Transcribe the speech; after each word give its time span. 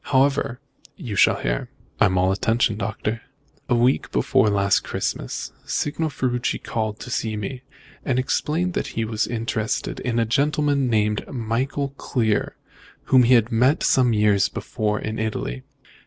However, 0.05 0.59
you 0.95 1.15
shall 1.15 1.39
hear." 1.39 1.69
"I'm 1.99 2.17
all 2.17 2.31
attention, 2.31 2.75
Doctor." 2.75 3.21
"A 3.69 3.75
week 3.75 4.09
before 4.11 4.49
last 4.49 4.79
Christmas, 4.79 5.51
Signor 5.63 6.09
Ferruci 6.09 6.57
called 6.57 6.99
to 7.01 7.11
see 7.11 7.37
me, 7.37 7.61
and 8.03 8.17
explained 8.17 8.73
that 8.73 8.87
he 8.97 9.05
was 9.05 9.27
interested 9.27 9.99
in 9.99 10.17
a 10.17 10.25
gentleman 10.25 10.89
called 10.89 11.31
Michael 11.35 11.89
Clear, 11.97 12.55
whom 13.13 13.21
he 13.21 13.35
had 13.35 13.51
met 13.51 13.83
some 13.83 14.11
years 14.11 14.49
before 14.49 14.99
in 14.99 15.19
Italy. 15.19 15.61